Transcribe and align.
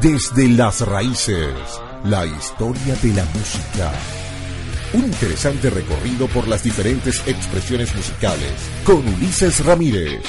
Desde 0.00 0.48
las 0.48 0.80
raíces, 0.80 1.52
la 2.04 2.24
historia 2.24 2.94
de 3.02 3.12
la 3.12 3.24
música. 3.26 3.92
Un 4.94 5.04
interesante 5.04 5.68
recorrido 5.68 6.26
por 6.28 6.48
las 6.48 6.62
diferentes 6.62 7.22
expresiones 7.26 7.94
musicales 7.94 8.54
con 8.82 9.06
Ulises 9.06 9.62
Ramírez. 9.62 10.22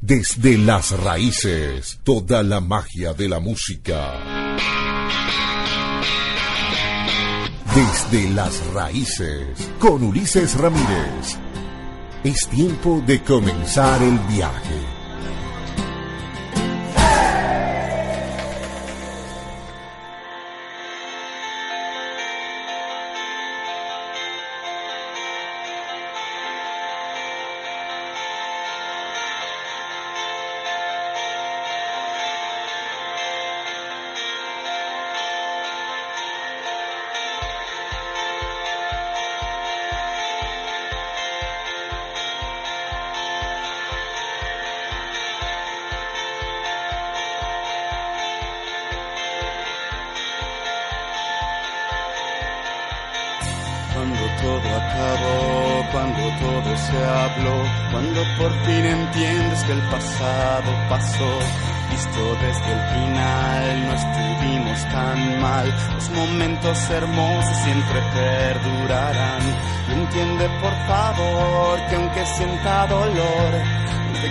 Desde 0.00 0.56
las 0.56 0.92
raíces, 0.92 1.98
toda 2.04 2.44
la 2.44 2.60
magia 2.60 3.12
de 3.12 3.28
la 3.28 3.40
música. 3.40 4.12
Desde 7.74 8.30
las 8.30 8.64
raíces, 8.72 9.68
con 9.80 10.04
Ulises 10.04 10.56
Ramírez. 10.56 11.38
Es 12.22 12.48
tiempo 12.48 13.02
de 13.04 13.20
comenzar 13.24 14.00
el 14.00 14.16
viaje. 14.30 14.97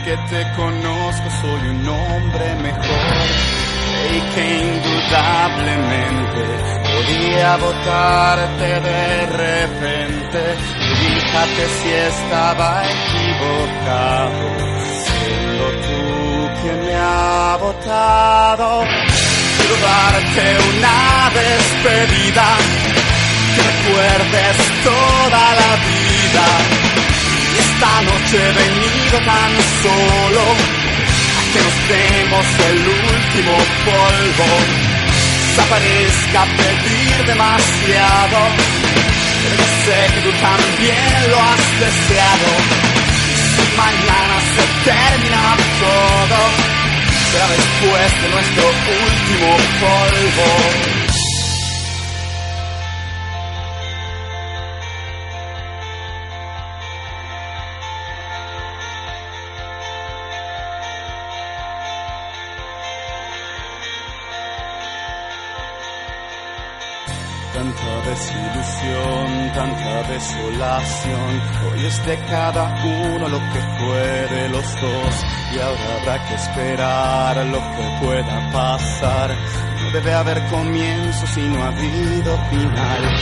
Que 0.08 0.16
te 0.30 0.42
conozco 0.56 1.30
soy 1.42 1.68
un 1.68 1.90
hombre 1.90 2.56
mejor. 2.64 3.26
Y 4.16 4.20
que 4.34 4.44
indudablemente 4.72 6.44
podía 6.94 7.58
votarte 7.58 8.68
de 8.90 9.26
repente. 9.44 10.42
fíjate 10.96 11.64
si 11.78 11.90
estaba 11.90 12.84
equivocado, 12.86 14.40
siendo 15.04 15.66
tú 15.86 16.62
quien 16.62 16.86
me 16.86 16.96
ha 16.96 17.58
votado 17.60 18.86
quiero 19.58 19.76
darte 19.82 20.44
una 20.70 21.32
despedida, 21.42 22.48
que 23.56 23.62
recuerdes 23.62 24.56
toda 24.84 25.46
la 25.60 25.72
vida. 25.86 27.07
Esta 27.78 28.02
noche 28.02 28.38
he 28.38 28.54
venido 28.54 29.20
tan 29.20 29.52
solo 29.84 30.42
a 31.38 31.42
que 31.54 31.60
nos 31.62 31.78
demos 31.88 32.48
el 32.70 32.80
último 32.88 33.58
polvo. 33.86 34.48
Desaparezca 35.48 36.46
pedir 36.58 37.26
demasiado, 37.26 38.40
pero 39.44 39.64
sé 39.86 40.14
que 40.14 40.22
tú 40.22 40.32
también 40.42 41.30
lo 41.30 41.38
has 41.38 41.80
deseado. 41.80 42.50
Si 43.54 43.78
mañana 43.78 44.38
se 44.56 44.90
termina 44.90 45.58
todo 45.80 46.38
será 47.32 47.48
después 47.48 48.22
de 48.22 48.30
nuestro 48.30 48.64
último 49.06 49.58
polvo. 49.82 50.97
Desilusión, 68.18 69.52
tanta 69.54 70.02
desolación, 70.10 71.42
hoy 71.66 71.86
es 71.86 72.06
de 72.06 72.18
cada 72.26 72.64
uno 72.84 73.30
lo 73.30 73.40
que 73.54 73.62
fue 73.78 74.28
de 74.36 74.50
los 74.50 74.66
dos 74.82 75.16
y 75.54 75.60
ahora 75.60 75.96
habrá 76.00 76.28
que 76.28 76.34
esperar 76.36 77.38
lo 77.46 77.60
que 77.60 77.98
pueda 78.02 78.52
pasar. 78.52 79.36
No 79.84 79.92
debe 79.92 80.14
haber 80.14 80.44
comienzo 80.48 81.28
si 81.28 81.42
no 81.42 81.64
ha 81.64 81.68
habido 81.68 82.38
final. 82.50 83.20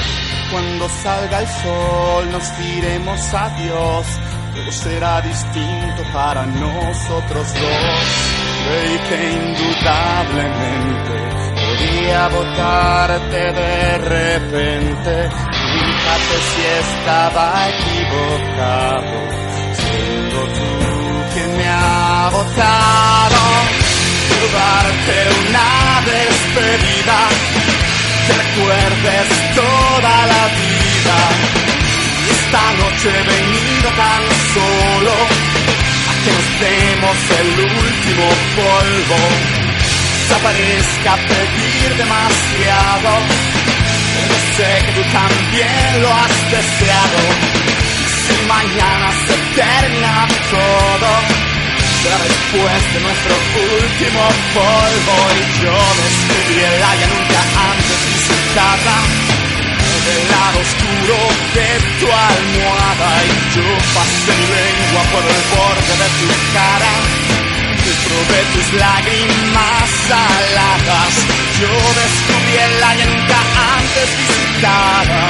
Cuando 0.51 0.87
salga 0.89 1.39
el 1.41 1.47
sol 1.47 2.31
nos 2.31 2.57
diremos 2.57 3.33
adiós, 3.33 4.05
todo 4.53 4.71
será 4.71 5.19
distinto 5.21 6.03
para 6.13 6.45
nosotros 6.45 7.53
dos. 7.53 8.33
Y 8.65 8.97
que 9.09 9.33
indudablemente 9.33 11.44
podía 11.75 12.27
votarte 12.29 13.53
de 13.53 13.97
repente. 13.97 15.29
Fíjate 15.73 16.35
si 16.49 16.61
estaba 16.79 17.69
equivocado, 17.69 19.17
siendo 19.73 20.39
tú 20.57 21.33
quien 21.33 21.57
me 21.57 21.67
ha 21.67 22.29
votado. 22.31 23.45
Darte 24.55 25.17
una 25.49 26.01
despedida, 26.05 27.19
que 28.25 28.33
recuerdes 28.33 29.27
toda 29.55 30.15
la 30.27 30.43
vida. 30.55 31.17
Y 32.21 32.29
esta 32.29 32.63
noche 32.79 33.09
he 33.09 33.23
venido 33.23 33.89
tan 33.89 34.23
solo 34.53 35.13
a 36.07 36.13
que 36.23 36.31
nos 36.31 36.47
demos 36.61 37.17
el 37.39 37.49
último 37.59 38.27
polvo 38.55 39.64
desaparezca 40.25 41.15
pedir 41.27 41.95
demasiado. 41.97 43.11
Pero 44.15 44.35
sé 44.57 44.85
que 44.85 44.91
tú 44.93 45.03
también 45.11 46.01
lo 46.01 46.09
has 46.13 46.51
deseado. 46.51 47.19
Si 48.25 48.47
mañana 48.47 49.11
se 49.27 49.35
termina 49.61 50.27
todo, 50.49 51.09
será 52.01 52.17
después 52.25 52.93
de 52.93 52.99
nuestro 53.05 53.33
último 53.85 54.23
polvo. 54.55 55.15
Y 55.35 55.63
yo 55.63 55.77
descubrí 56.01 56.63
el 56.63 56.83
área 56.83 57.07
nunca 57.07 57.41
antes 57.69 57.99
visitada. 58.09 58.95
Del 60.05 60.29
lado 60.29 60.59
oscuro 60.59 61.17
de 61.55 61.69
tu 61.99 62.05
almohada 62.05 63.09
y 63.25 63.55
yo 63.55 63.67
pasé 63.93 64.31
mi 64.37 64.47
lengua 64.53 65.01
por 65.11 65.23
el 65.23 65.41
borde 65.49 65.93
de 65.97 66.09
tu 66.19 66.53
cara 66.53 67.44
de 67.85 68.41
tus 68.53 68.73
lágrimas 68.79 69.89
saladas. 70.07 71.13
Yo 71.61 71.69
descubrí 72.01 72.55
el 72.65 72.73
nunca 73.05 73.39
antes 73.77 74.09
visitada. 74.17 75.27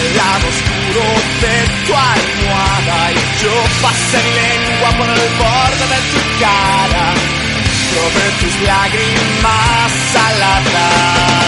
El 0.00 0.16
lado 0.16 0.48
oscuro 0.52 1.04
de 1.42 1.56
tu 1.86 1.92
almohada 1.94 3.12
y 3.12 3.42
yo 3.42 3.54
pasé 3.80 4.20
lengua 4.40 4.90
por 4.98 5.08
el 5.08 5.28
borde 5.40 5.86
de 5.94 6.00
tu 6.12 6.20
cara. 6.40 7.06
Probé 7.92 8.26
tus 8.40 8.60
lágrimas 8.66 9.92
saladas. 10.12 11.41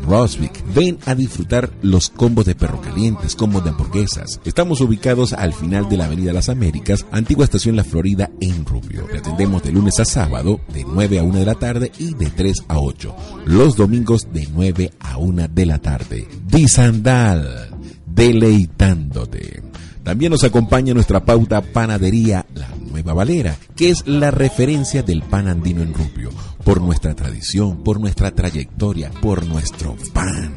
Ven 0.74 0.98
a 1.06 1.14
disfrutar 1.14 1.70
los 1.82 2.10
combos 2.10 2.46
de 2.46 2.54
perro 2.54 2.80
calientes, 2.80 3.34
combos 3.34 3.64
de 3.64 3.70
hamburguesas. 3.70 4.40
Estamos 4.44 4.80
ubicados 4.80 5.32
al 5.32 5.52
final 5.52 5.88
de 5.88 5.96
la 5.96 6.06
Avenida 6.06 6.32
Las 6.32 6.48
Américas, 6.48 7.06
antigua 7.10 7.44
estación 7.44 7.76
La 7.76 7.84
Florida 7.84 8.30
en 8.40 8.64
Rubio. 8.64 9.06
Te 9.10 9.18
atendemos 9.18 9.62
de 9.62 9.72
lunes 9.72 9.98
a 10.00 10.04
sábado 10.04 10.60
de 10.72 10.84
9 10.84 11.18
a 11.18 11.22
1 11.22 11.38
de 11.38 11.44
la 11.44 11.54
tarde 11.54 11.92
y 11.98 12.14
de 12.14 12.30
3 12.30 12.64
a 12.68 12.78
8. 12.78 13.16
Los 13.46 13.76
domingos 13.76 14.28
de 14.32 14.48
9 14.52 14.92
a 15.00 15.18
1 15.18 15.48
de 15.48 15.66
la 15.66 15.78
tarde. 15.78 16.28
Disandal, 16.46 17.70
deleitándote. 18.06 19.62
También 20.02 20.32
nos 20.32 20.44
acompaña 20.44 20.94
nuestra 20.94 21.24
pauta 21.24 21.60
Panadería 21.60 22.46
La 22.54 22.68
Nueva 23.02 23.14
Valera, 23.14 23.56
que 23.76 23.88
es 23.88 24.06
la 24.06 24.30
referencia 24.30 25.02
del 25.02 25.22
pan 25.22 25.48
andino 25.48 25.80
en 25.80 25.94
Rubio, 25.94 26.28
por 26.64 26.82
nuestra 26.82 27.14
tradición, 27.14 27.82
por 27.82 27.98
nuestra 27.98 28.30
trayectoria, 28.32 29.10
por 29.22 29.46
nuestro 29.46 29.96
pan, 30.12 30.54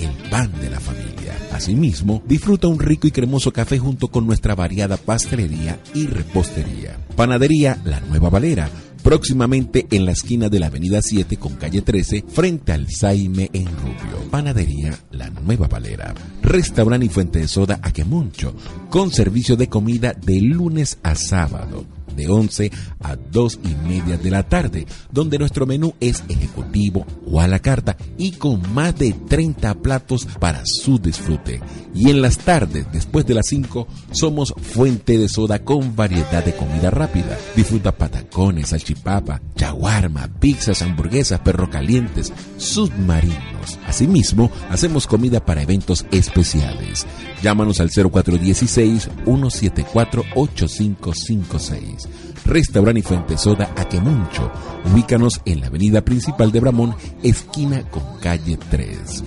el 0.00 0.10
pan 0.28 0.50
de 0.60 0.70
la 0.70 0.80
familia. 0.80 1.38
Asimismo, 1.52 2.20
disfruta 2.26 2.66
un 2.66 2.80
rico 2.80 3.06
y 3.06 3.12
cremoso 3.12 3.52
café 3.52 3.78
junto 3.78 4.08
con 4.08 4.26
nuestra 4.26 4.56
variada 4.56 4.96
pastelería 4.96 5.78
y 5.94 6.08
repostería. 6.08 6.98
Panadería 7.14 7.78
La 7.84 8.00
Nueva 8.00 8.28
Valera, 8.28 8.68
próximamente 9.04 9.86
en 9.90 10.06
la 10.06 10.12
esquina 10.12 10.48
de 10.48 10.58
la 10.58 10.66
Avenida 10.66 11.02
7 11.02 11.36
con 11.36 11.54
calle 11.54 11.82
13, 11.82 12.24
frente 12.26 12.72
al 12.72 12.90
Saime 12.90 13.50
en 13.52 13.66
Rubio. 13.66 14.30
Panadería 14.30 14.98
La 15.12 15.28
Nueva 15.28 15.68
Valera. 15.68 16.14
Restaurante 16.42 17.06
y 17.06 17.10
fuente 17.10 17.38
de 17.38 17.46
soda 17.46 17.78
Aquemoncho, 17.82 18.54
con 18.88 19.12
servicio 19.12 19.56
de 19.56 19.68
comida 19.68 20.14
de 20.14 20.40
lunes 20.40 20.98
a 21.02 21.14
sábado 21.14 21.84
de 22.14 22.28
11 22.28 22.70
a 23.00 23.16
2 23.16 23.60
y 23.64 23.88
media 23.88 24.16
de 24.16 24.30
la 24.30 24.48
tarde, 24.48 24.86
donde 25.10 25.38
nuestro 25.38 25.66
menú 25.66 25.94
es 26.00 26.24
ejecutivo 26.28 27.06
o 27.26 27.40
a 27.40 27.48
la 27.48 27.58
carta 27.58 27.96
y 28.18 28.32
con 28.32 28.62
más 28.72 28.98
de 28.98 29.12
30 29.12 29.74
platos 29.76 30.26
para 30.38 30.62
su 30.64 30.98
disfrute. 30.98 31.60
Y 31.94 32.10
en 32.10 32.22
las 32.22 32.38
tardes, 32.38 32.86
después 32.92 33.24
de 33.26 33.34
las 33.34 33.46
5, 33.46 33.86
somos 34.10 34.52
fuente 34.60 35.16
de 35.16 35.28
soda 35.28 35.60
con 35.60 35.94
variedad 35.94 36.44
de 36.44 36.54
comida 36.54 36.90
rápida. 36.90 37.38
Disfruta 37.54 37.92
patacones, 37.92 38.70
salchipapa, 38.70 39.40
chaguarma, 39.54 40.28
pizzas, 40.40 40.82
hamburguesas, 40.82 41.40
perro 41.40 41.70
calientes, 41.70 42.32
submarinos. 42.56 43.78
Asimismo, 43.86 44.50
hacemos 44.70 45.06
comida 45.06 45.44
para 45.44 45.62
eventos 45.62 46.04
especiales. 46.10 47.06
Llámanos 47.42 47.80
al 47.80 47.90
0416 47.90 49.08
174 49.24 50.24
8556. 50.34 52.03
Restaurante 52.44 53.00
y 53.00 53.02
Fuente 53.02 53.38
Soda 53.38 53.72
Aquemuncho. 53.76 54.50
Ubícanos 54.92 55.40
en 55.44 55.60
la 55.60 55.68
avenida 55.68 56.02
principal 56.02 56.52
de 56.52 56.60
Bramón, 56.60 56.94
esquina 57.22 57.82
con 57.90 58.02
calle 58.20 58.58
3. 58.70 59.24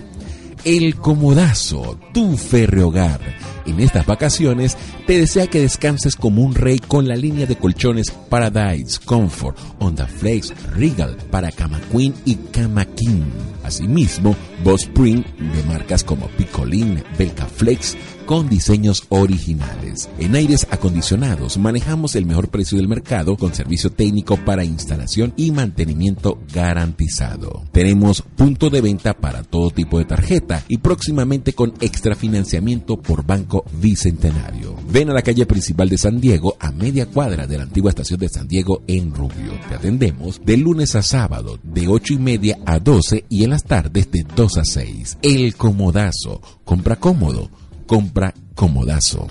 El 0.63 0.95
Comodazo, 0.95 1.97
tu 2.13 2.35
férreo 2.35 2.89
hogar. 2.89 3.21
En 3.65 3.79
estas 3.79 4.05
vacaciones 4.05 4.77
te 5.05 5.19
desea 5.19 5.47
que 5.47 5.61
descanses 5.61 6.15
como 6.15 6.41
un 6.41 6.55
rey 6.55 6.79
con 6.79 7.07
la 7.07 7.15
línea 7.15 7.45
de 7.45 7.57
colchones 7.57 8.11
Paradise, 8.11 8.99
Comfort, 9.03 9.57
Onda 9.79 10.07
Flex, 10.07 10.53
Regal 10.73 11.17
para 11.29 11.51
Cama 11.51 11.79
Queen 11.91 12.13
y 12.25 12.35
Cama 12.35 12.85
King. 12.85 13.23
Asimismo, 13.63 14.35
Boss 14.63 14.83
Spring 14.83 15.23
de 15.23 15.63
marcas 15.67 16.03
como 16.03 16.27
Picolín, 16.27 17.03
Belka 17.17 17.45
Flex, 17.45 17.95
con 18.27 18.49
diseños 18.49 19.05
originales. 19.07 20.09
En 20.19 20.35
aires 20.35 20.67
acondicionados 20.69 21.57
manejamos 21.57 22.15
el 22.15 22.25
mejor 22.25 22.49
precio 22.49 22.77
del 22.77 22.89
mercado 22.89 23.37
con 23.37 23.55
servicio 23.55 23.89
técnico 23.89 24.35
para 24.35 24.65
instalación 24.65 25.33
y 25.37 25.51
mantenimiento 25.51 26.37
garantizado. 26.53 27.63
Tenemos 27.71 28.21
punto 28.21 28.69
de 28.69 28.81
venta 28.81 29.15
para 29.15 29.43
todo 29.43 29.71
tipo 29.71 29.97
de 29.97 30.05
tarjeta 30.05 30.61
y 30.67 30.77
próximamente 30.79 31.53
con 31.53 31.73
extra 31.79 32.15
financiamiento 32.15 32.97
por 32.97 33.25
Banco 33.25 33.63
Bicentenario. 33.79 34.75
Ven 34.91 35.09
a 35.09 35.13
la 35.13 35.21
calle 35.21 35.45
principal 35.45 35.87
de 35.87 35.97
San 35.97 36.19
Diego 36.19 36.57
a 36.59 36.71
media 36.71 37.05
cuadra 37.05 37.47
de 37.47 37.57
la 37.57 37.63
antigua 37.63 37.91
estación 37.91 38.19
de 38.19 38.27
San 38.27 38.47
Diego 38.47 38.83
en 38.87 39.13
Rubio. 39.13 39.53
Te 39.69 39.75
atendemos 39.75 40.41
de 40.43 40.57
lunes 40.57 40.95
a 40.95 41.01
sábado 41.01 41.59
de 41.63 41.87
8 41.87 42.15
y 42.15 42.17
media 42.17 42.59
a 42.65 42.79
12 42.79 43.23
y 43.29 43.45
en 43.45 43.51
las 43.51 43.63
tardes 43.63 44.11
de 44.11 44.25
2 44.35 44.57
a 44.57 44.65
6. 44.65 45.19
El 45.21 45.55
Comodazo. 45.55 46.41
Compra 46.65 46.97
cómodo 46.97 47.49
compra 47.87 48.33
Comodazo. 48.53 49.27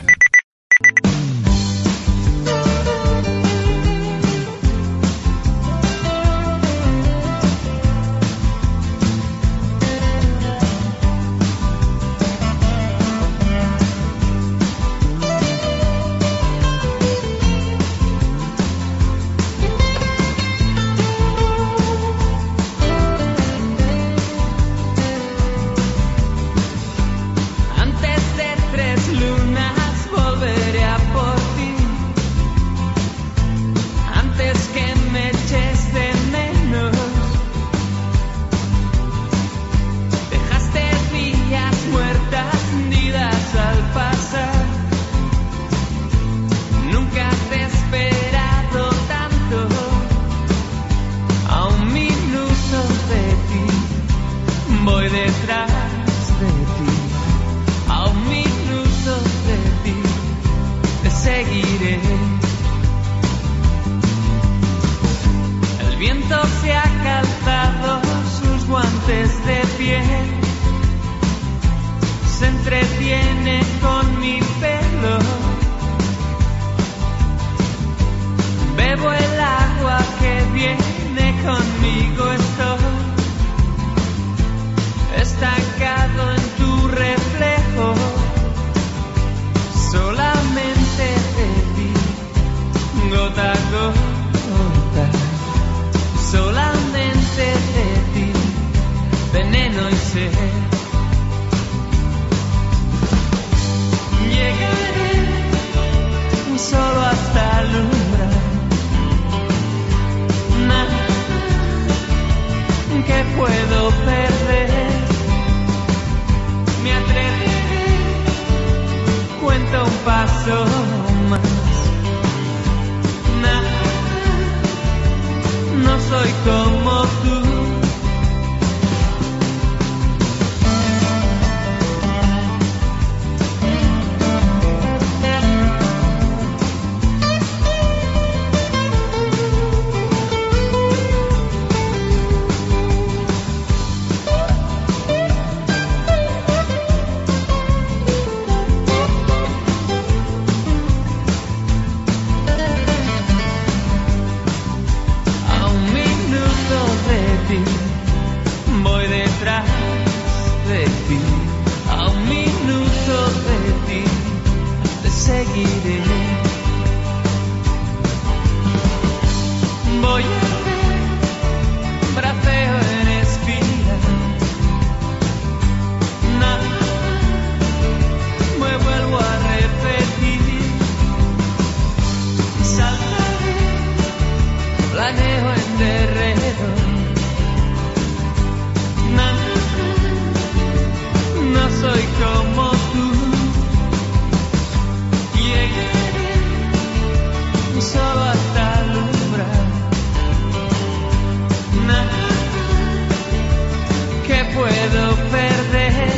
puedo 204.55 205.17
perder. 205.31 206.11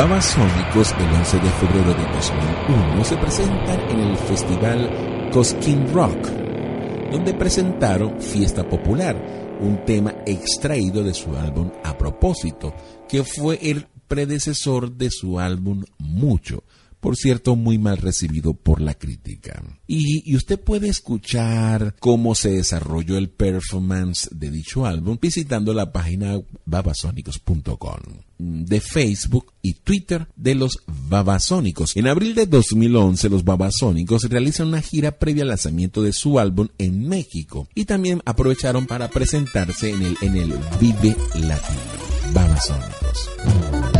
Babasónicos 0.00 0.94
el 0.98 1.14
11 1.14 1.40
de 1.40 1.50
febrero 1.50 1.92
de 1.92 2.04
2001 2.14 3.04
se 3.04 3.18
presentan 3.18 3.80
en 3.90 4.00
el 4.00 4.16
festival 4.16 5.30
Cosquín 5.30 5.92
Rock, 5.92 6.26
donde 7.12 7.34
presentaron 7.34 8.18
Fiesta 8.18 8.66
Popular, 8.66 9.14
un 9.60 9.84
tema 9.84 10.14
extraído 10.24 11.04
de 11.04 11.12
su 11.12 11.36
álbum 11.36 11.70
A 11.84 11.98
propósito, 11.98 12.72
que 13.10 13.24
fue 13.24 13.58
el 13.60 13.88
predecesor 14.08 14.90
de 14.90 15.10
su 15.10 15.38
álbum 15.38 15.84
Mucho, 15.98 16.64
por 17.00 17.16
cierto, 17.16 17.56
muy 17.56 17.78
mal 17.78 17.96
recibido 17.96 18.54
por 18.54 18.80
la 18.80 18.94
crítica. 18.94 19.62
Y, 19.86 20.36
usted 20.36 20.60
puede 20.60 20.88
escuchar 20.88 21.96
cómo 21.98 22.34
se 22.34 22.50
desarrolló 22.50 23.16
el 23.16 23.30
performance 23.30 24.28
de 24.32 24.50
dicho 24.50 24.86
álbum 24.86 25.18
visitando 25.20 25.74
la 25.74 25.92
página 25.92 26.40
babasónicos.com 26.64 28.00
de 28.38 28.80
Facebook 28.80 29.52
y 29.60 29.74
Twitter 29.74 30.26
de 30.36 30.54
los 30.54 30.78
Babasónicos. 30.86 31.96
En 31.96 32.06
abril 32.06 32.34
de 32.34 32.46
2011, 32.46 33.28
los 33.28 33.44
Babasónicos 33.44 34.22
realizan 34.24 34.68
una 34.68 34.80
gira 34.80 35.18
previa 35.18 35.42
al 35.42 35.48
lanzamiento 35.48 36.02
de 36.02 36.12
su 36.12 36.38
álbum 36.38 36.68
en 36.78 37.06
México 37.08 37.68
y 37.74 37.84
también 37.84 38.22
aprovecharon 38.24 38.86
para 38.86 39.08
presentarse 39.08 39.90
en 39.90 40.02
el, 40.02 40.16
en 40.22 40.36
el 40.36 40.54
Vive 40.80 41.16
Latino. 41.34 41.80
Babasónicos. 42.32 43.99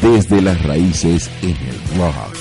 Desde 0.00 0.40
las 0.40 0.62
raíces 0.62 1.30
en 1.42 1.50
el 1.50 1.98
rock. 1.98 2.39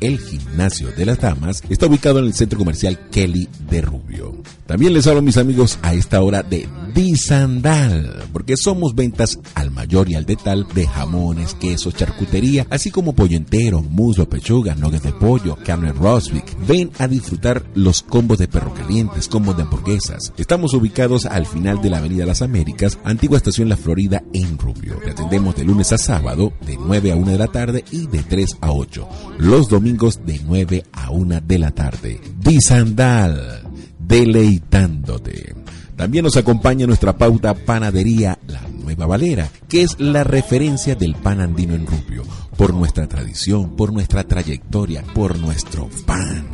el 0.00 0.18
gimnasio 0.18 0.90
de 0.92 1.06
las 1.06 1.20
damas, 1.20 1.62
está 1.68 1.86
ubicado 1.86 2.18
en 2.18 2.24
el 2.26 2.34
centro 2.34 2.58
comercial 2.58 2.98
Kelly 3.10 3.48
de 3.68 3.82
Rubio. 3.82 4.42
También 4.66 4.94
les 4.94 5.06
hablo 5.06 5.22
mis 5.22 5.36
amigos 5.36 5.78
a 5.82 5.94
esta 5.94 6.22
hora 6.22 6.42
de 6.42 6.68
Disandal, 6.94 8.24
porque 8.32 8.56
somos 8.56 8.94
ventas 8.94 9.38
al 9.54 9.70
mayor 9.70 10.10
y 10.10 10.14
al 10.14 10.24
detal 10.24 10.66
de 10.74 10.86
jamones, 10.86 11.54
quesos, 11.54 11.94
charcutería, 11.94 12.66
así 12.70 12.90
como 12.90 13.14
pollo 13.14 13.36
entero, 13.36 13.82
muslo, 13.82 14.28
pechuga, 14.28 14.74
nuggets 14.74 15.04
de 15.04 15.12
pollo, 15.12 15.56
carne 15.64 15.92
Ven 16.66 16.90
a 16.98 17.08
disfrutar 17.08 17.64
los 17.74 18.02
combos 18.02 18.38
de 18.38 18.48
perro 18.48 18.72
calientes, 18.74 19.28
combos 19.28 19.56
de 19.56 19.62
hamburguesas. 19.62 20.32
Estamos 20.36 20.74
ubicados 20.74 21.26
al 21.26 21.46
final 21.46 21.80
de 21.82 21.90
la 21.90 21.98
Avenida 21.98 22.26
Las 22.26 22.42
Américas, 22.42 22.98
antigua 23.04 23.36
estación 23.36 23.68
La 23.68 23.76
Florida 23.76 24.22
en 24.32 24.58
Rubio. 24.58 24.96
Te 25.04 25.10
atendemos 25.10 25.56
de 25.56 25.64
lunes 25.64 25.92
a 25.92 25.98
sábado, 25.98 26.52
de 26.66 26.76
9 26.76 27.12
a 27.12 27.16
1 27.16 27.30
de 27.32 27.38
la 27.38 27.48
tarde 27.48 27.84
y 27.90 28.06
de 28.06 28.22
3 28.22 28.58
a 28.60 28.72
8. 28.72 29.08
Los 29.38 29.68
domingos 29.68 30.20
de 30.24 30.40
9 30.44 30.84
a 30.92 31.10
1 31.10 31.40
de 31.40 31.58
la 31.58 31.70
tarde. 31.70 32.20
Disandal, 32.38 33.62
deleitándote. 33.98 35.61
También 36.02 36.24
nos 36.24 36.36
acompaña 36.36 36.84
nuestra 36.84 37.16
pauta 37.16 37.54
Panadería 37.54 38.36
La 38.48 38.60
Nueva 38.62 39.06
Valera, 39.06 39.48
que 39.68 39.82
es 39.82 40.00
la 40.00 40.24
referencia 40.24 40.96
del 40.96 41.14
pan 41.14 41.40
andino 41.40 41.76
en 41.76 41.86
Rubio, 41.86 42.24
por 42.56 42.74
nuestra 42.74 43.06
tradición, 43.06 43.76
por 43.76 43.92
nuestra 43.92 44.24
trayectoria, 44.24 45.04
por 45.14 45.38
nuestro 45.38 45.88
pan, 46.04 46.44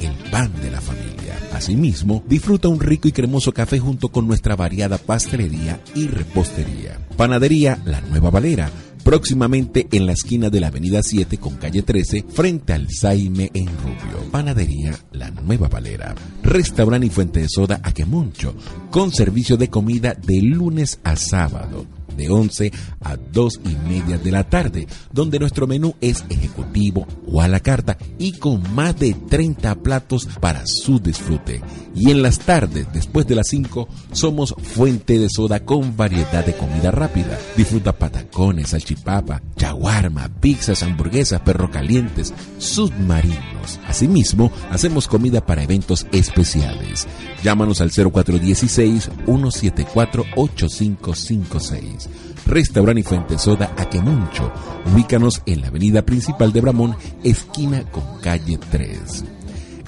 el 0.00 0.30
pan 0.30 0.50
de 0.62 0.70
la 0.70 0.80
familia. 0.80 1.38
Asimismo, 1.52 2.24
disfruta 2.26 2.68
un 2.68 2.80
rico 2.80 3.06
y 3.06 3.12
cremoso 3.12 3.52
café 3.52 3.78
junto 3.78 4.08
con 4.08 4.26
nuestra 4.26 4.56
variada 4.56 4.96
pastelería 4.96 5.80
y 5.94 6.06
repostería. 6.06 6.98
Panadería 7.18 7.78
La 7.84 8.00
Nueva 8.00 8.30
Valera, 8.30 8.70
próximamente 9.04 9.86
en 9.92 10.06
la 10.06 10.12
esquina 10.12 10.50
de 10.50 10.60
la 10.60 10.68
Avenida 10.68 11.02
7 11.02 11.38
con 11.38 11.54
calle 11.56 11.82
13, 11.82 12.24
frente 12.28 12.72
al 12.72 12.88
Saime 12.90 13.50
en 13.54 13.66
Rubio. 13.66 14.30
Panadería 14.32 14.98
La 15.12 15.30
Nueva 15.30 15.68
Valera. 15.68 16.14
Restaurante 16.42 17.06
y 17.06 17.10
fuente 17.10 17.40
de 17.40 17.48
soda 17.48 17.80
Aquemoncho, 17.84 18.54
con 18.90 19.12
servicio 19.12 19.56
de 19.56 19.68
comida 19.68 20.14
de 20.14 20.42
lunes 20.42 20.98
a 21.04 21.14
sábado 21.16 21.86
de 22.16 22.30
11 22.30 22.72
a 23.00 23.16
2 23.16 23.60
y 23.64 23.88
media 23.88 24.18
de 24.18 24.30
la 24.30 24.44
tarde, 24.44 24.86
donde 25.12 25.38
nuestro 25.38 25.66
menú 25.66 25.94
es 26.00 26.24
ejecutivo 26.28 27.06
o 27.26 27.40
a 27.40 27.48
la 27.48 27.60
carta 27.60 27.98
y 28.18 28.32
con 28.32 28.74
más 28.74 28.98
de 28.98 29.14
30 29.14 29.74
platos 29.76 30.28
para 30.40 30.62
su 30.66 30.98
disfrute. 31.00 31.60
Y 31.94 32.10
en 32.10 32.22
las 32.22 32.40
tardes, 32.40 32.86
después 32.92 33.26
de 33.26 33.36
las 33.36 33.48
5, 33.48 33.88
somos 34.12 34.54
fuente 34.62 35.18
de 35.18 35.28
soda 35.28 35.64
con 35.64 35.96
variedad 35.96 36.44
de 36.44 36.54
comida 36.54 36.90
rápida. 36.90 37.38
Disfruta 37.56 37.92
patacones, 37.92 38.70
salchipapa, 38.70 39.42
chaguarma, 39.56 40.28
pizzas, 40.40 40.82
hamburguesas, 40.82 41.40
perro 41.42 41.70
calientes, 41.70 42.34
submarinos. 42.58 43.80
Asimismo, 43.86 44.50
hacemos 44.70 45.06
comida 45.06 45.44
para 45.46 45.62
eventos 45.62 46.06
especiales. 46.12 47.06
Llámanos 47.42 47.80
al 47.80 47.90
0416 47.90 49.10
174 49.24 50.24
8556. 50.36 52.03
Restaurante 52.46 53.00
y 53.00 53.04
Fuente 53.04 53.38
Soda 53.38 53.72
Aquemuncho. 53.76 54.52
Ubícanos 54.92 55.42
en 55.46 55.62
la 55.62 55.68
avenida 55.68 56.02
principal 56.02 56.52
de 56.52 56.60
Bramón, 56.60 56.96
esquina 57.22 57.82
con 57.90 58.02
calle 58.20 58.58
3. 58.70 59.24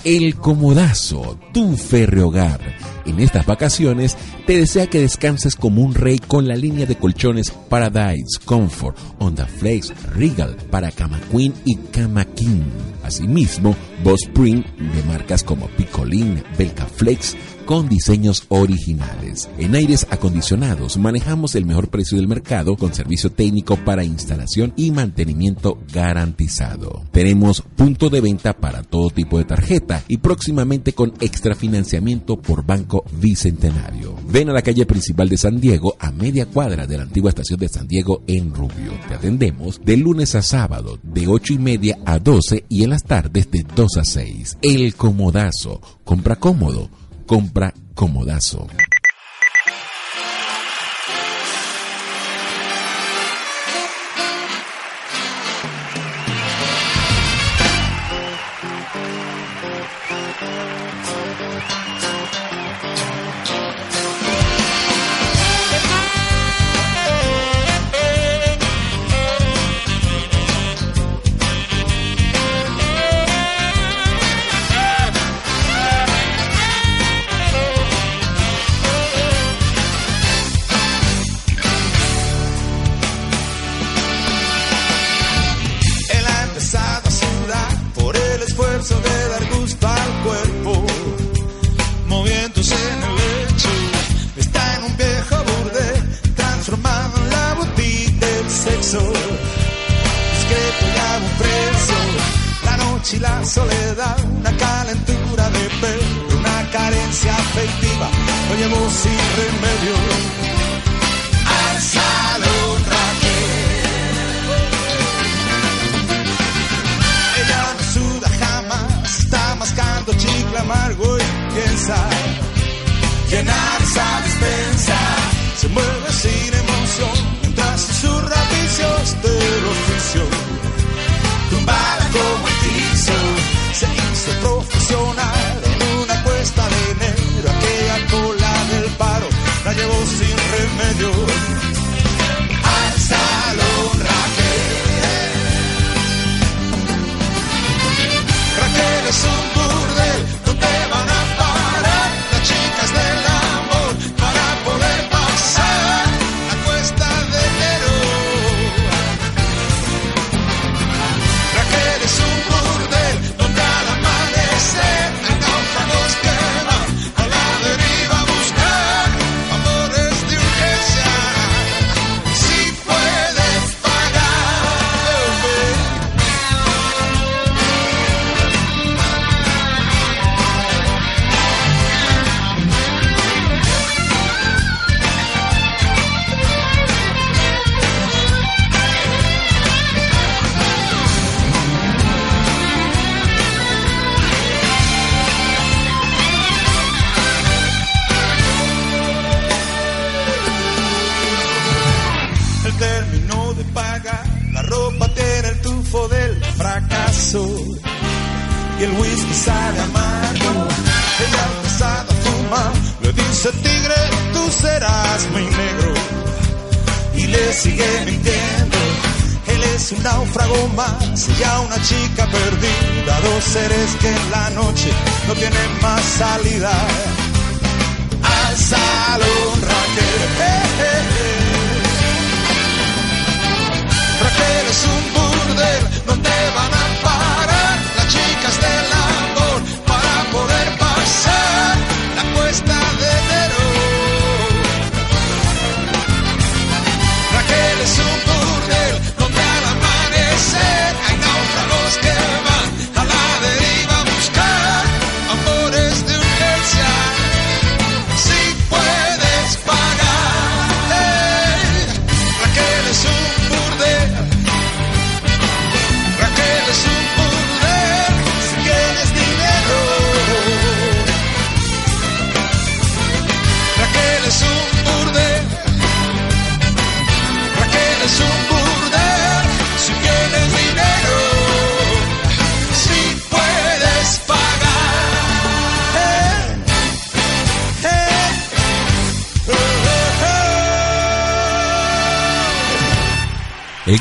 El 0.05 0.37
Comodazo, 0.37 1.37
tu 1.52 1.74
hogar. 2.22 2.61
En 3.07 3.18
estas 3.18 3.44
vacaciones 3.44 4.16
te 4.46 4.57
desea 4.57 4.87
que 4.87 5.00
descanses 5.00 5.57
como 5.57 5.83
un 5.83 5.94
rey 5.94 6.18
con 6.18 6.46
la 6.46 6.55
línea 6.55 6.87
de 6.87 6.96
colchones 6.96 7.50
Paradise, 7.50 8.38
Comfort, 8.44 8.96
Onda 9.18 9.46
Flex, 9.46 9.92
Regal 10.14 10.57
para 10.70 10.92
Cama 10.92 11.20
Queen 11.33 11.52
y 11.64 11.76
Cama 11.76 12.24
King. 12.24 12.62
Asimismo, 13.02 13.74
Boss 14.05 14.20
Spring 14.26 14.62
de 14.79 15.02
marcas 15.09 15.42
como 15.42 15.66
Picolín, 15.68 16.42
Belka 16.57 16.87
Flex 16.87 17.37
con 17.66 17.88
diseños 17.88 18.45
originales. 18.49 19.51
En 19.59 19.74
aires 19.74 20.07
acondicionados 20.09 20.97
manejamos 20.97 21.55
el 21.57 21.66
mejor 21.66 21.88
precio 21.88 22.16
del 22.16 22.28
mercado 22.28 22.76
con 22.76 22.95
servicio 22.95 23.30
técnico 23.30 23.76
para 23.76 24.05
instalación 24.05 24.72
y 24.76 24.93
mantenimiento 24.93 25.78
garantizado. 25.93 27.03
Tenemos 27.11 27.61
punto 27.61 28.09
de 28.09 28.20
venta 28.20 28.55
para 28.55 28.82
todo 28.82 29.11
tipo 29.11 29.38
de 29.38 29.45
tarjeta 29.45 30.03
y 30.09 30.18
próximamente 30.18 30.93
con 30.93 31.12
extra 31.20 31.55
financiamiento 31.55 32.41
por 32.41 32.64
Banco 32.64 33.05
Bicentenario. 33.20 34.14
Ven 34.28 34.49
a 34.49 34.53
la 34.53 34.62
calle 34.62 34.86
principal 34.86 35.28
de 35.28 35.36
San 35.36 35.61
Diego 35.61 35.97
a 35.99 36.12
media 36.12 36.47
cuadra 36.47 36.86
de 36.86 36.97
la 36.97 37.03
antigua 37.03 37.30
estación 37.30 37.59
de 37.59 37.68
San 37.68 37.88
Diego 37.88 38.22
en 38.28 38.55
Rubio. 38.55 38.93
Te 39.09 39.14
atendemos 39.14 39.80
de 39.84 39.97
lunes 39.97 40.34
a 40.36 40.43
sábado 40.43 40.99
de 41.03 41.26
8 41.26 41.55
y 41.55 41.59
media 41.59 41.99
a 42.07 42.20
12 42.20 42.64
y 42.68 42.84
en 42.84 42.91
las 42.91 43.03
tardes 43.03 43.51
de 43.51 43.66
2 43.74 43.97
a 43.97 44.05
6. 44.05 44.59
El 44.62 44.95
Comodazo. 44.95 45.80
Compra 46.05 46.36
cómodo 46.36 46.88
compra 47.27 47.74
comodazo. 47.95 48.66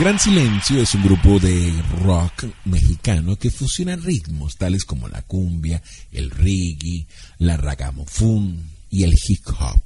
Gran 0.06 0.20
Silencio 0.20 0.80
es 0.80 0.94
un 0.94 1.02
grupo 1.02 1.40
de 1.40 1.74
rock 2.04 2.46
mexicano 2.66 3.38
que 3.38 3.50
fusiona 3.50 3.96
ritmos 3.96 4.56
tales 4.56 4.86
como 4.86 5.08
la 5.08 5.24
cumbia, 5.24 5.82
el 6.12 6.30
reggae, 6.30 7.08
la 7.40 7.58
ragamuffin 7.58 8.70
y 8.92 9.02
el 9.02 9.16
hip 9.28 9.48
hop. 9.60 9.82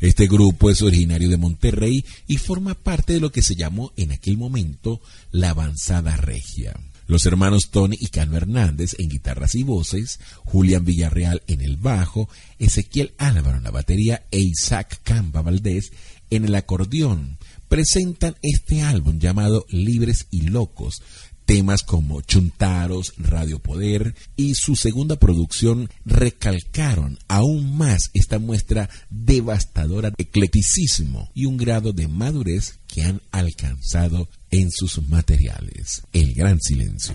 Este 0.00 0.26
grupo 0.26 0.68
es 0.68 0.82
originario 0.82 1.28
de 1.28 1.36
Monterrey 1.36 2.04
y 2.26 2.38
forma 2.38 2.74
parte 2.74 3.12
de 3.12 3.20
lo 3.20 3.30
que 3.30 3.42
se 3.42 3.54
llamó 3.54 3.92
en 3.96 4.10
aquel 4.10 4.36
momento 4.36 5.00
la 5.30 5.50
avanzada 5.50 6.16
regia. 6.16 6.74
Los 7.06 7.24
hermanos 7.26 7.70
Tony 7.70 7.96
y 8.00 8.08
Cano 8.08 8.36
Hernández 8.36 8.96
en 8.98 9.10
guitarras 9.10 9.54
y 9.54 9.62
voces, 9.62 10.18
Julián 10.38 10.84
Villarreal 10.84 11.40
en 11.46 11.60
el 11.60 11.76
bajo, 11.76 12.28
Ezequiel 12.58 13.14
Álvaro 13.16 13.58
en 13.58 13.62
la 13.62 13.70
batería 13.70 14.24
e 14.32 14.40
Isaac 14.40 15.02
Camba 15.04 15.40
Valdés 15.40 15.92
en 16.30 16.46
el 16.46 16.54
acordeón, 16.56 17.38
presentan 17.72 18.36
este 18.42 18.82
álbum 18.82 19.18
llamado 19.18 19.64
Libres 19.70 20.26
y 20.30 20.42
Locos, 20.42 21.00
temas 21.46 21.82
como 21.82 22.20
Chuntaros, 22.20 23.14
Radio 23.16 23.60
Poder 23.60 24.14
y 24.36 24.56
su 24.56 24.76
segunda 24.76 25.16
producción 25.16 25.88
recalcaron 26.04 27.18
aún 27.28 27.78
más 27.78 28.10
esta 28.12 28.38
muestra 28.38 28.90
devastadora 29.08 30.10
de 30.10 30.16
eclecticismo 30.18 31.30
y 31.32 31.46
un 31.46 31.56
grado 31.56 31.94
de 31.94 32.08
madurez 32.08 32.78
que 32.86 33.04
han 33.04 33.22
alcanzado 33.30 34.28
en 34.50 34.70
sus 34.70 35.08
materiales. 35.08 36.02
El 36.12 36.34
gran 36.34 36.60
silencio. 36.60 37.14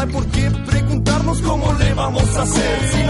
hay 0.00 0.06
por 0.08 0.26
qué 0.28 0.50
preguntarnos 0.66 1.40
cómo 1.42 1.72
le 1.74 1.94
vamos 1.94 2.36
a 2.36 2.42
hacer. 2.42 3.09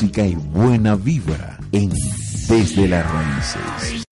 música 0.00 0.26
y 0.26 0.34
buena 0.34 0.96
vibra 0.96 1.58
en 1.72 1.90
Desde 2.48 2.88
las 2.88 3.04
Raíces. 3.12 4.09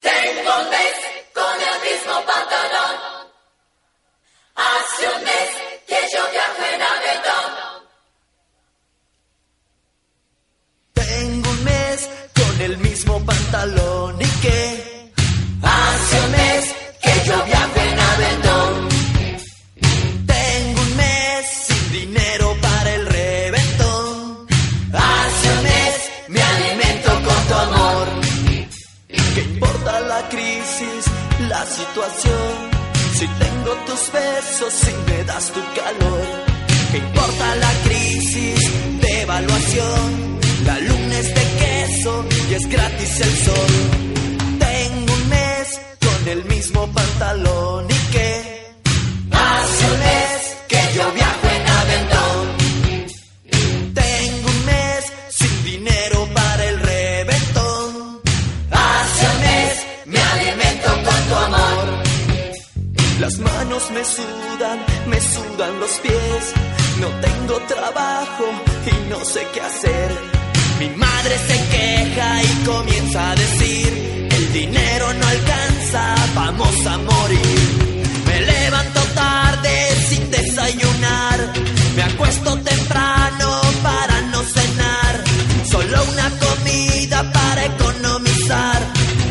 economizar, 87.79 88.81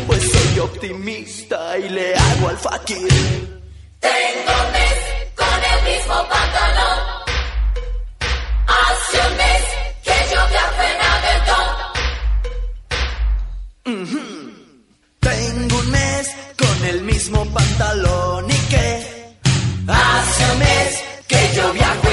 pues 0.06 0.22
soy 0.30 0.58
optimista 0.60 1.78
y 1.78 1.88
le 1.88 2.14
hago 2.14 2.48
al 2.48 2.58
fakir. 2.58 3.08
Tengo 4.00 4.56
mes 4.72 4.98
con 5.34 5.58
el 5.72 5.80
mismo 5.90 6.14
pantalón. 6.28 6.98
Hace 8.66 9.18
un 9.28 9.36
mes 9.36 9.62
que 10.04 10.16
yo 10.32 10.40
viajo 10.54 10.82
en 10.90 10.98
Tengo 15.20 15.78
un 15.78 15.90
mes 15.90 16.24
con 16.56 16.84
el 16.86 17.02
mismo 17.02 17.44
pantalón 17.46 18.50
y 18.50 18.58
que 18.70 19.36
hace 19.88 20.52
un 20.52 20.58
mes 20.58 21.04
que 21.26 21.50
yo 21.54 21.72
viajo 21.72 22.07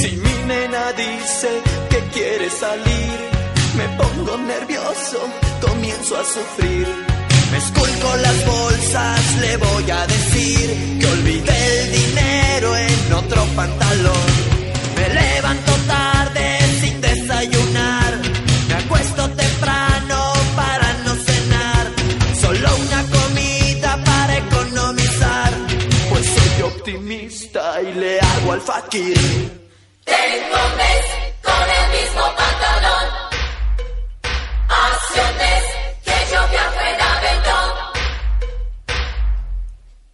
Si 0.00 0.10
mi 0.16 0.34
nena 0.46 0.92
dice 0.92 1.50
que 1.90 1.98
quiere 2.14 2.48
salir, 2.50 3.16
me 3.78 3.86
pongo 4.00 4.36
nervioso, 4.38 5.18
comienzo 5.60 6.16
a 6.16 6.24
sufrir. 6.24 6.86
Me 7.50 7.58
esculco 7.58 8.16
las 8.22 8.46
bolsas, 8.46 9.20
le 9.40 9.56
voy 9.56 9.90
a 9.90 10.06
decir 10.06 10.98
que 11.00 11.06
olvidé 11.06 11.80
el 11.80 11.92
dinero 11.92 12.76
en 12.76 13.12
otro 13.12 13.44
pantalón. 13.54 14.26
Me 14.96 15.08
levanto 15.14 15.72
optimista 26.86 27.82
y 27.82 27.92
le 27.94 28.20
hago 28.20 28.52
al 28.52 28.60
fakir. 28.60 29.16
Tenis 30.04 30.44
hombres 30.44 31.04
con 31.42 31.66
el 31.78 31.86
mismo 31.96 32.22
pantalón. 32.36 33.06
Hace 34.68 35.22
mes 35.40 35.64
que 36.04 36.16
yo 36.32 36.40
viajo 36.52 36.80
en 36.90 37.00
Aventón. 37.12 37.68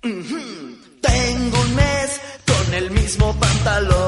Mm. 0.03 1.01
Tengo 1.03 1.61
un 1.61 1.75
mes 1.75 2.21
con 2.47 2.75
el 2.75 2.91
mismo 2.91 3.35
pantalón. 3.39 4.02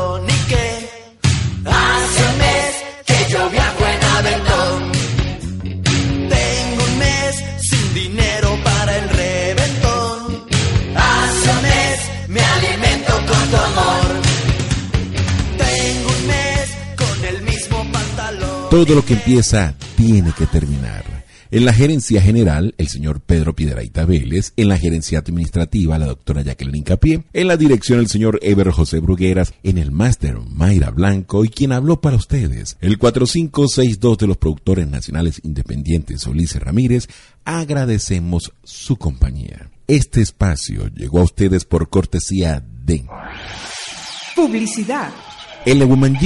Todo 18.74 18.96
lo 18.96 19.04
que 19.04 19.14
empieza 19.14 19.72
tiene 19.96 20.32
que 20.36 20.46
terminar. 20.46 21.04
En 21.52 21.64
la 21.64 21.72
gerencia 21.72 22.20
general, 22.20 22.74
el 22.76 22.88
señor 22.88 23.20
Pedro 23.20 23.54
Piedraita 23.54 24.04
Vélez. 24.04 24.52
En 24.56 24.66
la 24.66 24.76
gerencia 24.76 25.20
administrativa, 25.20 25.96
la 25.96 26.06
doctora 26.06 26.42
Jacqueline 26.42 26.78
Incapié. 26.78 27.22
En 27.32 27.46
la 27.46 27.56
dirección, 27.56 28.00
el 28.00 28.08
señor 28.08 28.40
Eber 28.42 28.72
José 28.72 28.98
Brugueras. 28.98 29.54
En 29.62 29.78
el 29.78 29.92
máster, 29.92 30.40
Mayra 30.40 30.90
Blanco. 30.90 31.44
Y 31.44 31.50
quien 31.50 31.70
habló 31.70 32.00
para 32.00 32.16
ustedes, 32.16 32.76
el 32.80 32.98
4562 32.98 34.18
de 34.18 34.26
los 34.26 34.38
productores 34.38 34.88
nacionales 34.88 35.40
independientes, 35.44 36.26
Ulises 36.26 36.60
Ramírez. 36.60 37.06
Agradecemos 37.44 38.52
su 38.64 38.96
compañía. 38.96 39.70
Este 39.86 40.20
espacio 40.20 40.88
llegó 40.88 41.20
a 41.20 41.24
ustedes 41.24 41.64
por 41.64 41.88
cortesía 41.88 42.60
de 42.84 43.04
Publicidad. 44.34 45.12
El 45.66 45.82
Woman 45.86 46.18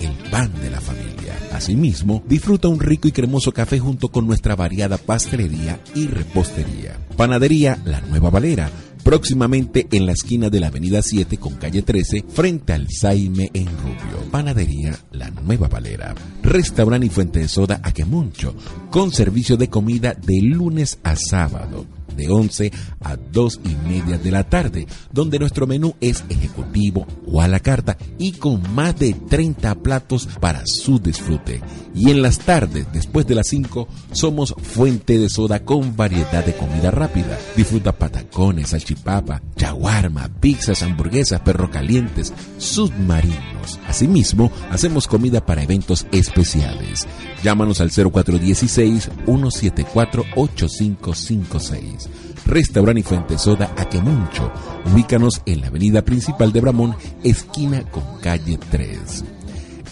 el 0.00 0.12
pan 0.30 0.50
de 0.60 0.70
la 0.70 0.80
familia. 0.80 1.34
Asimismo, 1.52 2.22
disfruta 2.26 2.68
un 2.68 2.80
rico 2.80 3.06
y 3.08 3.12
cremoso 3.12 3.52
café 3.52 3.78
junto 3.78 4.08
con 4.08 4.26
nuestra 4.26 4.56
variada 4.56 4.96
pastelería 4.98 5.80
y 5.94 6.06
repostería. 6.06 6.98
Panadería 7.16 7.78
La 7.84 8.00
Nueva 8.00 8.30
Valera, 8.30 8.70
próximamente 9.06 9.86
en 9.92 10.04
la 10.04 10.10
esquina 10.10 10.50
de 10.50 10.58
la 10.58 10.66
Avenida 10.66 11.00
7 11.00 11.36
con 11.36 11.54
calle 11.54 11.82
13, 11.82 12.24
frente 12.28 12.72
al 12.72 12.88
Saime 12.90 13.48
en 13.54 13.66
Rubio. 13.66 14.28
Panadería 14.32 14.98
La 15.12 15.30
Nueva 15.30 15.68
Valera. 15.68 16.12
Restaurante 16.42 17.06
y 17.06 17.10
fuente 17.10 17.38
de 17.38 17.46
soda 17.46 17.80
Aquemuncho, 17.84 18.56
con 18.90 19.12
servicio 19.12 19.56
de 19.56 19.70
comida 19.70 20.12
de 20.12 20.42
lunes 20.42 20.98
a 21.04 21.14
sábado 21.14 21.86
de 22.16 22.30
11 22.30 22.72
a 23.00 23.16
2 23.16 23.60
y 23.64 23.88
media 23.88 24.18
de 24.18 24.30
la 24.30 24.44
tarde, 24.44 24.86
donde 25.12 25.38
nuestro 25.38 25.66
menú 25.66 25.94
es 26.00 26.24
ejecutivo 26.28 27.06
o 27.26 27.40
a 27.40 27.48
la 27.48 27.60
carta 27.60 27.96
y 28.18 28.32
con 28.32 28.62
más 28.74 28.98
de 28.98 29.12
30 29.14 29.74
platos 29.76 30.28
para 30.40 30.62
su 30.64 30.98
disfrute. 30.98 31.60
Y 31.94 32.10
en 32.10 32.20
las 32.20 32.38
tardes, 32.38 32.86
después 32.92 33.26
de 33.26 33.34
las 33.34 33.46
5, 33.48 33.88
somos 34.12 34.54
fuente 34.62 35.18
de 35.18 35.30
soda 35.30 35.64
con 35.64 35.96
variedad 35.96 36.44
de 36.44 36.54
comida 36.54 36.90
rápida. 36.90 37.38
Disfruta 37.56 37.92
patacones, 37.92 38.70
salchipapa, 38.70 39.42
chaguarma, 39.56 40.28
pizzas, 40.40 40.82
hamburguesas, 40.82 41.40
perro 41.40 41.70
calientes, 41.70 42.32
submarinos. 42.58 43.80
Asimismo, 43.88 44.50
hacemos 44.70 45.06
comida 45.06 45.44
para 45.44 45.62
eventos 45.62 46.06
especiales. 46.12 47.06
Llámanos 47.42 47.80
al 47.80 47.90
0416 47.90 49.10
174 49.24 50.24
8556. 50.36 52.05
Restaurante 52.46 53.00
y 53.00 53.02
Fuente 53.02 53.38
Soda 53.38 53.72
Aquemuncho. 53.76 54.52
Ubícanos 54.92 55.42
en 55.46 55.60
la 55.60 55.66
avenida 55.68 56.02
principal 56.02 56.52
de 56.52 56.60
Bramón, 56.60 56.96
esquina 57.22 57.82
con 57.90 58.04
calle 58.20 58.58
3. 58.70 59.24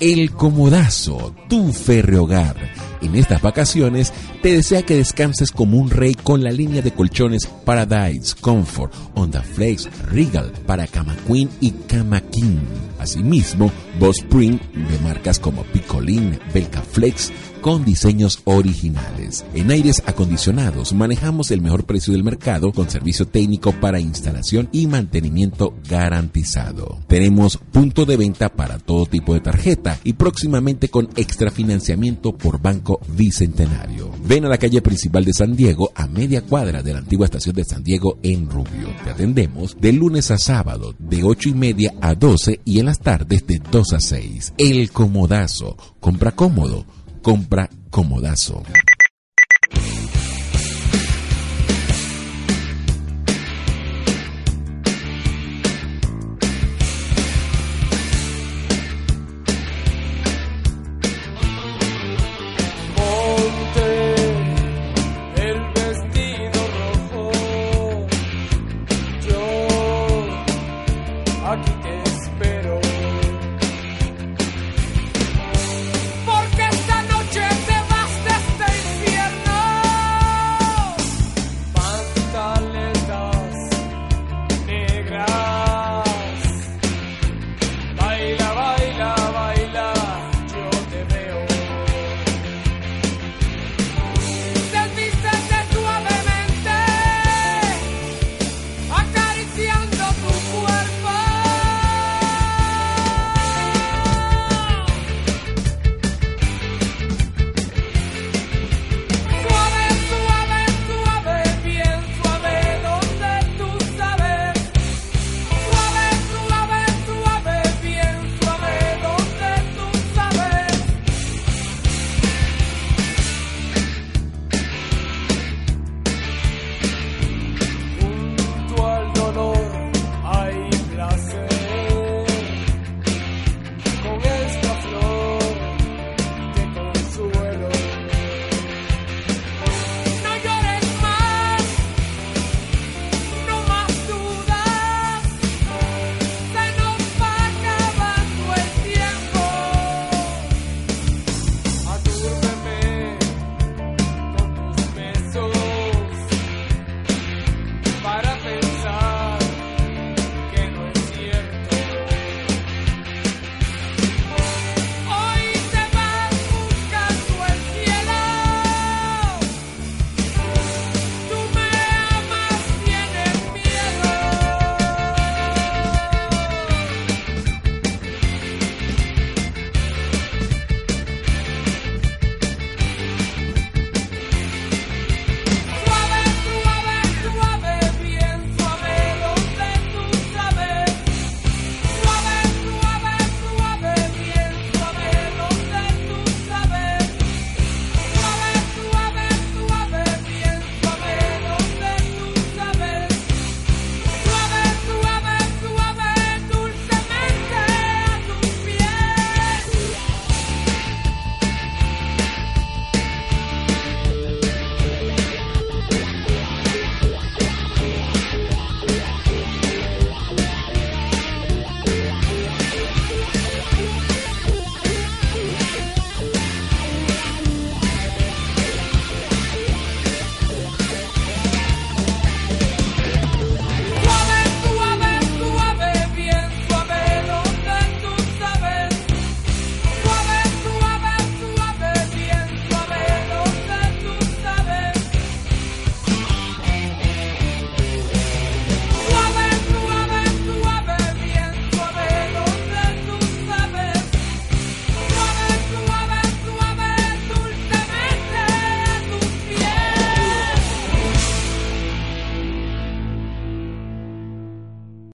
El 0.01 0.33
Comodazo, 0.33 1.35
tu 1.49 1.73
hogar. 2.19 2.57
En 3.01 3.15
estas 3.15 3.43
vacaciones 3.43 4.13
te 4.43 4.53
desea 4.53 4.83
que 4.83 4.97
descanses 4.97 5.51
como 5.51 5.79
un 5.79 5.91
rey 5.91 6.15
con 6.15 6.43
la 6.43 6.51
línea 6.51 6.83
de 6.83 6.93
colchones 6.93 7.47
Paradise, 7.47 8.35
Comfort, 8.41 8.93
Onda 9.15 9.43
Flex, 9.43 9.89
Regal 10.11 10.53
para 10.67 10.87
Cama 10.87 11.15
Queen 11.27 11.49
y 11.61 11.71
Cama 11.71 12.21
King. 12.21 12.94
Asimismo, 13.05 13.71
Boss 14.01 14.17
Spring 14.21 14.59
de 14.73 14.99
marcas 15.01 15.39
como 15.39 15.63
Picolín, 15.65 16.39
Belka 16.55 16.81
Flex, 16.81 17.31
con 17.65 17.83
diseños 17.83 18.43
originales. 18.45 19.43
En 19.55 19.71
aires 19.71 20.03
acondicionados 20.05 20.93
manejamos 20.93 21.51
el 21.51 21.63
mejor 21.63 21.85
precio 21.85 22.13
del 22.13 22.23
mercado 22.23 22.73
con 22.73 22.91
servicio 22.91 23.27
técnico 23.27 23.73
para 23.73 24.01
instalación 24.01 24.69
y 24.71 24.87
mantenimiento 24.87 25.75
garantizado. 25.89 26.99
Tenemos 27.09 27.57
punto 27.57 28.05
de 28.05 28.19
venta 28.19 28.51
para 28.51 28.79
todo 28.79 29.07
tipo 29.07 29.33
de 29.33 29.41
tarjeta 29.41 29.99
y 30.05 30.13
próximamente 30.13 30.91
con 30.91 31.09
extra 31.17 31.51
financiamiento 31.51 32.37
por 32.37 32.61
Banco 32.61 33.01
Bicentenario. 33.17 34.11
Ven 34.27 34.45
a 34.45 34.51
la 34.51 34.59
calle 34.59 34.83
principal 34.83 35.25
de 35.25 35.33
San 35.33 35.57
Diego 35.57 35.91
a 35.95 36.07
media 36.07 36.43
cuadra 36.43 36.83
de 36.83 36.93
la 36.93 36.99
antigua 36.99 37.25
estación 37.25 37.55
de 37.55 37.65
San 37.65 37.83
Diego 37.83 38.19
en 38.23 38.51
Rubio. 38.51 38.89
Te 39.05 39.11
atendemos 39.11 39.75
de 39.81 39.93
lunes 39.95 40.31
a 40.31 40.37
sábado 40.37 40.95
de 40.99 41.25
8 41.25 41.49
y 41.49 41.55
media 41.55 41.95
a 42.03 42.15
12 42.15 42.61
y 42.67 42.79
en 42.79 42.87
las 42.95 43.01
tardes 43.01 43.45
de 43.49 43.61
2 43.73 43.93
a 43.93 44.01
6. 44.01 44.55
El 44.57 44.93
Comodazo. 44.93 45.77
Compra 45.99 46.31
cómodo 46.31 46.87
compra 47.25 47.71
Comodazo. 47.91 48.63